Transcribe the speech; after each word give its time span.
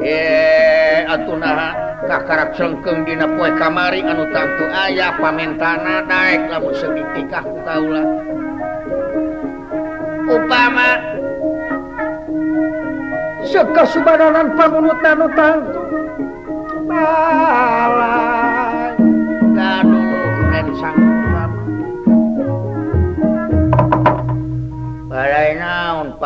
ye 0.00 1.04
at 1.04 1.28
na 1.30 2.18
ka 2.26 2.50
sengkeng 2.56 3.06
dinapue 3.08 3.48
kamari 3.60 4.00
anu 4.04 4.24
tatu 4.34 4.64
ayaah 4.72 5.14
pamentana 5.20 6.04
naiklah 6.04 6.60
bokah 6.62 7.44
ta 7.64 7.74
Obama 10.30 10.88
suka 13.42 13.82
Sublan 13.90 14.54
pabunutan 14.54 15.20
malaala 16.86 18.29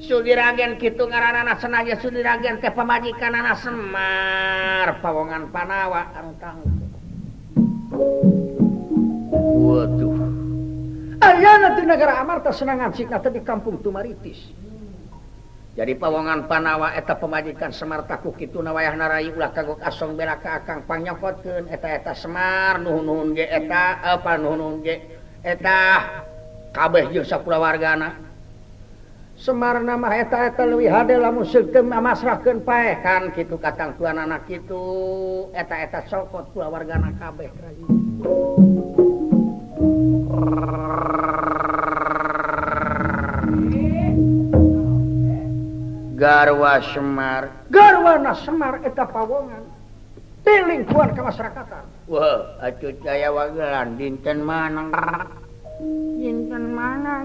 Suligen 0.00 0.80
Kitu 0.80 1.04
ngaran-ana 1.04 1.60
sen 1.60 1.76
Sugen 2.00 2.56
pemajikan 2.64 3.36
anak 3.36 3.60
Semar 3.60 4.88
Paonngan 5.04 5.52
panawa 5.52 6.08
anggara 6.16 6.56
Amarta 12.16 12.48
senangan 12.48 12.96
si 12.96 13.04
di 13.06 13.40
kampung 13.44 13.76
Tuaritis 13.84 14.40
jadi 15.76 15.92
paonngan 16.00 16.48
panawa 16.50 16.96
eta 16.98 17.14
pemajikan 17.20 17.68
Semartaku 17.70 18.32
Kitu 18.40 18.58
na 18.64 18.72
wayah 18.74 18.90
naray 18.98 19.28
u 19.30 19.36
kagok 19.38 19.78
asong 19.84 20.16
beaka 20.16 20.60
pannyapot 20.88 21.44
eta-eta 21.68 22.16
Semaretaeta 22.16 24.10
kabeh 26.72 27.04
juap 27.12 27.40
pula 27.46 27.58
wargana 27.60 28.18
ui 29.40 29.44
Semar 29.44 29.80
namar 29.80 30.20
etaeta 30.20 30.66
luwi 30.68 30.88
mu 31.32 31.44
mama 31.88 32.12
raun 32.14 32.60
paekan 32.60 33.32
gitu 33.32 33.56
katang 33.56 33.96
tuan 33.96 34.18
anak 34.20 34.44
itu 34.52 35.48
eta-eta 35.56 36.02
soko 36.08 36.42
tua 36.52 36.68
warganak 36.68 37.14
kabeh 37.16 37.48
ra 37.48 37.68
garwa 46.20 46.72
Semar 46.92 47.48
garwana 47.72 48.34
Semar 48.36 48.80
eta 48.84 49.06
pangan 49.08 49.64
teling 50.44 50.84
ku 50.84 51.00
kemasarakatan 51.16 51.84
wa 52.08 53.40
dinten 53.96 54.44
manaangnten 54.44 56.64
mana 56.76 57.24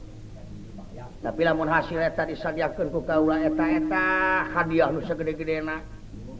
eh 1.21 1.29
tapimunhasileta 1.29 2.25
disdia 2.25 2.73
kekalan 2.73 3.45
etetaeta 3.45 4.01
hadiah 4.57 4.89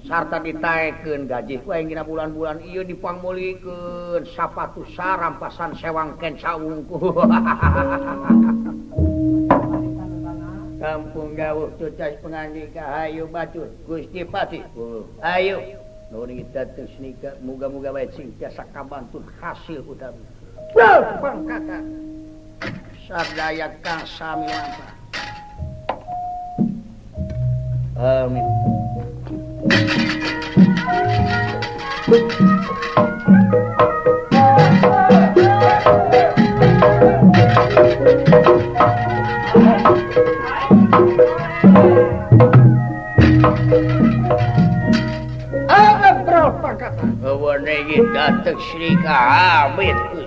sarta 0.09 0.41
ditken 0.41 1.29
gajigina 1.29 2.01
bulan- 2.01 2.33
bulann 2.33 2.57
yo 2.65 2.81
dipangulilikken 2.81 4.25
sap 4.33 4.57
saram 4.97 5.37
pasan 5.37 5.77
sewangkenku 5.77 6.97
ha 7.29 7.37
kampung 10.81 11.37
gauh 11.37 11.69
cucas 11.77 12.17
pengaji 12.25 12.65
ayo 12.73 13.29
baju 13.29 13.69
Gustipati 13.85 14.65
ayo- 15.21 15.61
pun 16.11 16.27
hasilpang 19.39 20.11
sadaya 23.11 23.67
kang 23.83 24.03
sami 24.07 24.47
lampah. 24.47 24.91
Amin. 27.99 28.47
Ah, 45.67 46.23
bro, 46.23 46.55
pakatan. 46.63 47.19
Wewene 47.19 47.75
iki 47.83 47.99
dateng 48.15 48.55
Sri 48.71 48.95
Kahamitku. 49.03 50.20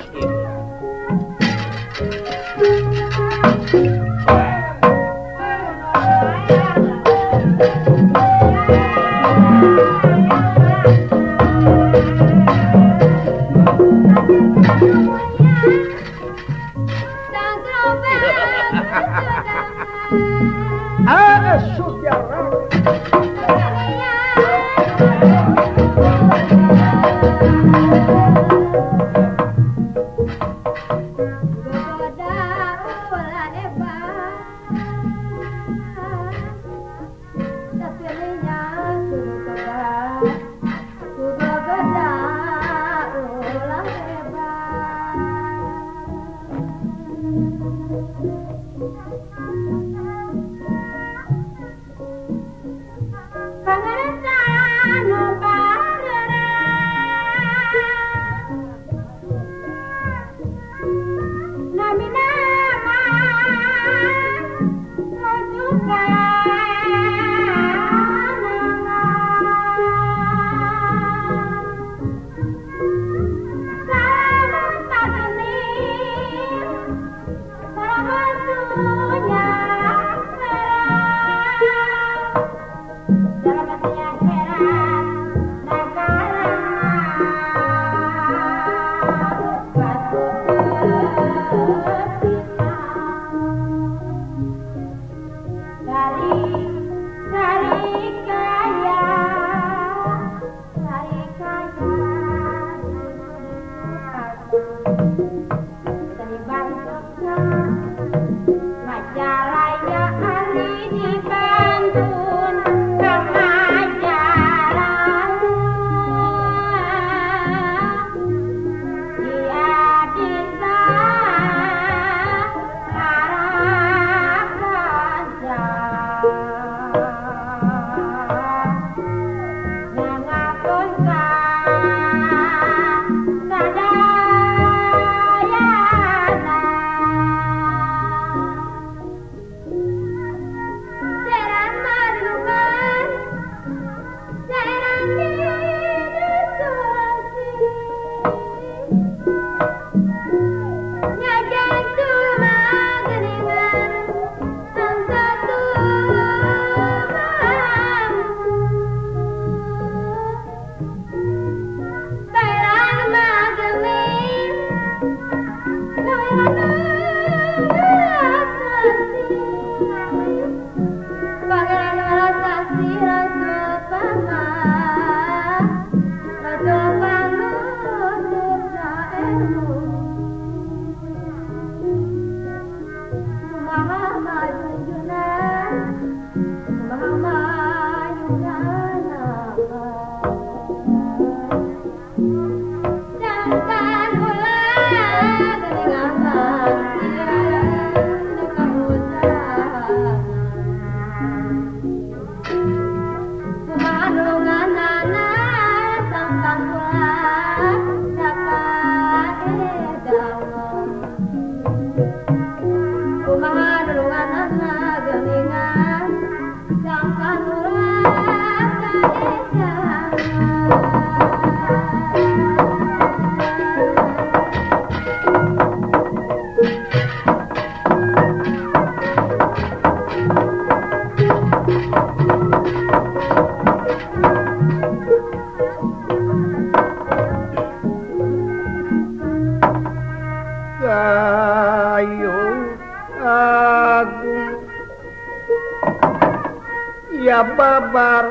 sabar 247.95 248.27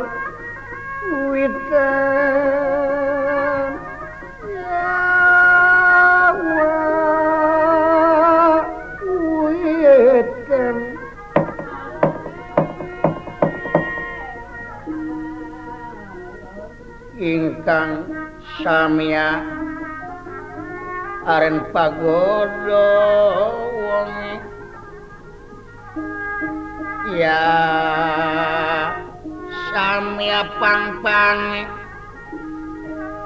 witan 1.32 3.64
ya 4.44 5.00
wa 6.36 8.60
witan 9.16 10.76
ingkang 17.16 17.92
samia 18.60 19.48
aren 21.24 21.64
pagodo 21.72 22.92
wong 23.80 24.12
ya 27.16 27.48
sami 29.74 30.30
pang 30.62 31.02
pang 31.02 31.42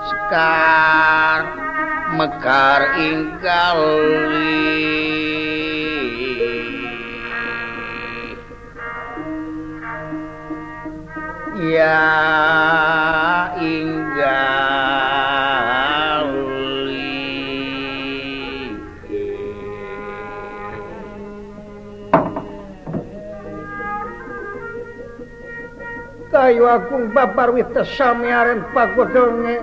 sekar 0.08 1.42
mekar 2.16 2.82
inggal 3.04 3.84
yeah 11.68 12.87
tayo 26.38 26.70
akong 26.70 27.10
babarwit 27.18 27.66
na 27.74 27.82
sa 27.82 28.14
miyaren 28.14 28.62
pagodong 28.70 29.42
e. 29.50 29.58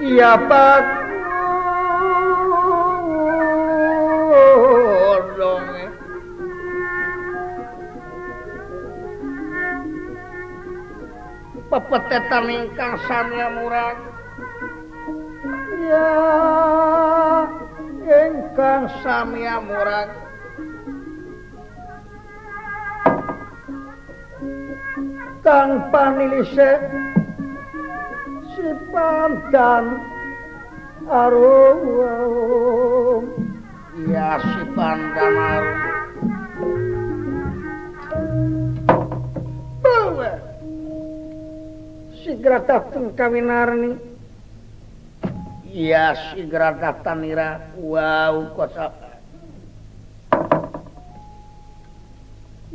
Iyapag. 0.00 0.84
Pepetetan 11.70 12.48
ingkang 12.50 12.96
sanya 13.06 13.46
murang. 13.60 13.98
Ya, 15.86 16.10
ingkang 18.26 18.88
sanya 19.04 19.62
murang. 19.62 20.29
kang 25.50 25.82
panilise 25.90 26.78
si 28.54 28.70
pandan 28.94 29.98
arum 31.10 31.78
ya 34.14 34.38
si 34.38 34.60
pandan 34.78 35.34
arum 35.42 35.82
bawa 39.82 40.32
si 42.22 42.30
kaminar 42.46 43.10
kawinarni 43.18 43.92
ya 45.66 46.14
si 46.30 46.46
gratatun 46.46 47.26
ira 47.26 47.74
wow 47.74 48.54
kosa 48.54 49.09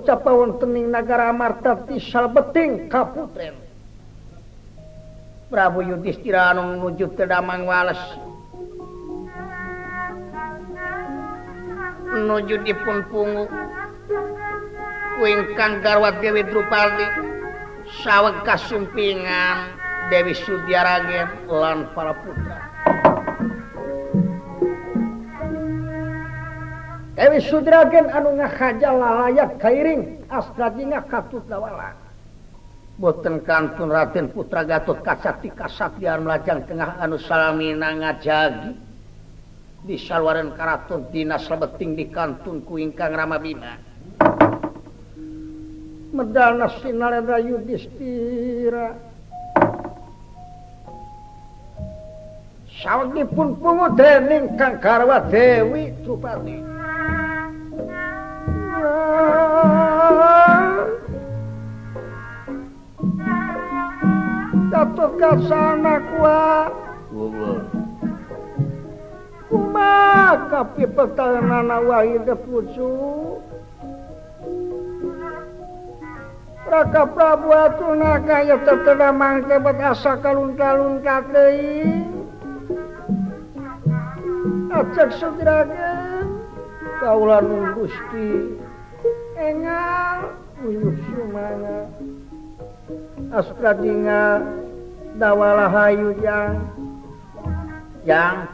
capa 0.00 0.32
wonteninggara 0.32 1.34
Salbe 2.00 2.40
ka 2.88 3.04
Prabu 5.52 5.84
Yuudiwujuddamang 5.84 7.68
wa 7.68 7.84
nujud 12.12 12.60
dipun 12.68 13.04
pguingkang 13.08 15.80
garwat 15.80 16.20
Dewi 16.24 16.44
Draldi 16.44 17.08
saw 18.04 18.28
kasumpingan 18.48 19.56
Dewi 20.12 20.34
Sudyagen 20.36 21.28
lan 21.48 21.88
pala 21.96 22.12
putra 22.20 22.71
wi 27.16 27.38
Sudragen 27.44 28.08
anu 28.08 28.32
ngaja 28.40 28.90
la 28.96 29.08
layak 29.28 29.60
kairing 29.60 30.24
Astrautwala 30.32 31.92
boten 32.96 33.44
Kantun 33.44 33.92
Raten 33.92 34.32
Putra 34.32 34.64
Gatot 34.64 35.04
kaca 35.04 35.36
melajang 36.20 36.64
Ten 36.64 36.80
anu 36.80 37.20
salami 37.20 37.76
na 37.76 37.92
ngajagi 37.92 38.72
di 39.84 39.98
Salwar 40.00 40.40
Karaton 40.56 41.12
Dinasbeting 41.12 41.98
di 42.00 42.08
Kantun 42.08 42.64
kuingkang 42.64 43.12
Rama 43.12 43.36
Bi 43.36 43.52
medalna 46.16 46.68
Sinaran 46.80 47.28
Rayu 47.28 47.60
di 47.68 47.76
Ka 54.56 54.68
karwa 54.80 55.18
Dewi 55.28 55.82
shi 59.22 59.70
tetapkat 64.72 65.38
sama 65.46 65.94
kuat 66.14 66.70
Umma 69.52 70.48
tapi 70.48 70.88
peahan 70.88 71.68
Wah 71.86 72.02
ke 72.24 72.34
pucu 72.40 72.96
ga 76.72 77.04
Prabuat 77.12 77.76
tun 77.76 78.00
kay 78.24 78.48
tertera 78.64 79.12
mangga 79.12 79.60
berasa 79.60 80.16
kalun-kalunkakrei 80.24 81.84
takjak 84.72 85.12
segeraga 85.20 85.92
talanung 87.04 87.76
kusti 87.76 88.56
Asstra 93.34 93.74
Dia 93.82 94.38
Dawalahayu 95.18 96.14
yang 96.22 96.62
yang 98.06 98.46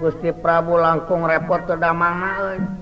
Gusti 0.00 0.32
Prabu 0.32 0.80
langkungrepot 0.80 1.68
Kedamangan 1.68 2.72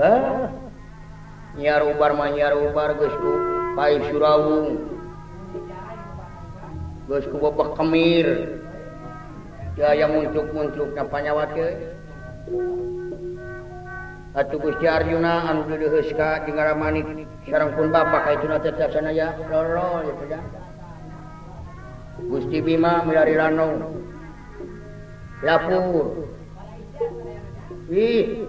Hai 0.00 0.16
nyiarbarmaarbar 1.60 2.88
Gusku 2.96 3.32
Sur 4.08 4.24
bosku 7.04 7.36
bapak 7.36 7.76
kemir 7.76 8.48
Ja 9.76 9.92
yang 9.92 10.16
untuk 10.24 10.48
untuk 10.56 10.96
nanyawa 10.96 11.52
Haiuh 11.52 12.64
Gusti 14.56 14.88
Arjuna 14.88 15.52
Abdul 15.68 15.76
Abdul 15.76 15.92
Huska 15.92 16.32
ramani 16.48 17.04
sa 17.44 17.68
pun 17.68 17.92
Bapakana 17.92 19.12
ya 19.12 19.36
Hai 19.36 20.16
Gusti 22.24 22.56
Bima 22.64 23.04
milarino 23.04 24.00
Wi 27.92 28.48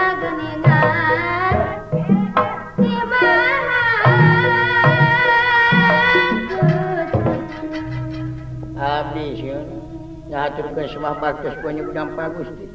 ngaturkan 10.41 10.89
semua 10.89 11.13
baktus 11.21 11.53
penyebudang 11.61 12.17
pagusti. 12.17 12.65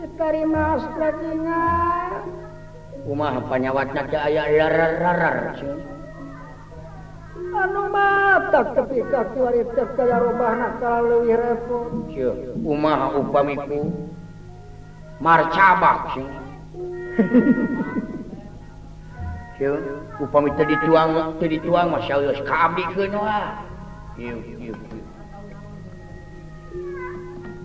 Diterima 0.00 0.80
sebaginya. 0.80 1.62
Umah 3.04 3.36
penyawatnya 3.52 4.08
ke 4.08 4.16
ayah 4.16 4.48
larar-larar. 4.48 5.36
Anu 7.54 7.84
mata 7.92 8.72
tapi 8.72 9.04
kaki 9.04 9.38
warit 9.38 9.68
kaya 9.76 10.16
rubah 10.24 10.52
nakal 10.56 11.04
lebih 11.12 11.36
repot. 11.36 11.92
Umah 12.64 13.12
upamiku. 13.20 13.92
Marcabak. 15.20 16.10
Cuk, 19.54 19.78
upami 20.18 20.50
tadi 20.58 20.74
tuang, 20.82 21.38
tadi 21.38 21.62
tuang, 21.62 21.94
masya 21.94 22.18
Allah, 22.18 22.42
kabik 22.42 22.90
ke 22.90 23.06
Yuk, 23.06 23.22
yuk, 24.18 24.74
yuk. 24.74 24.78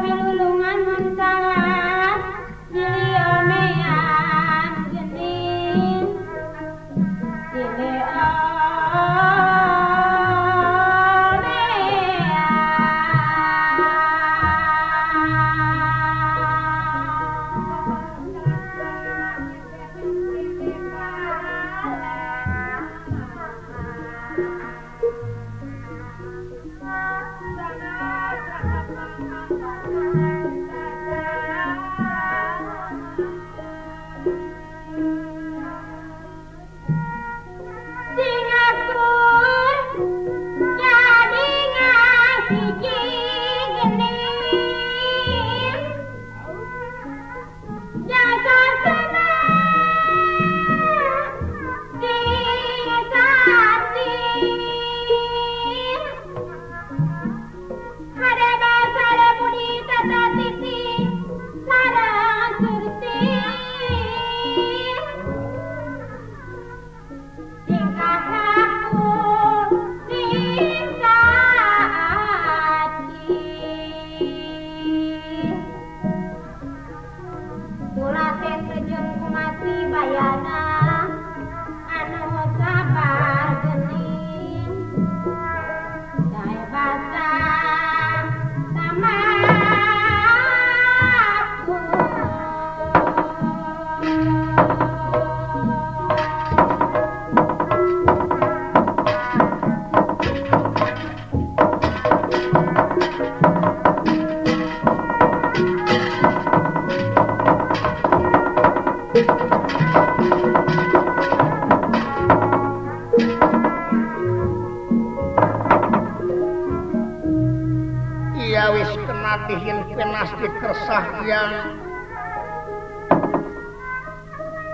bilulungan 0.00 0.78
mentara 0.88 1.61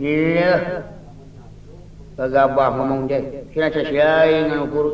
I 0.00 0.38
tag 2.16 2.30
mem 2.30 3.08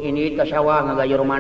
ini 0.09 0.25
tasayawa 0.33 0.77
ngala 0.81 1.05
Jerumani 1.05 1.33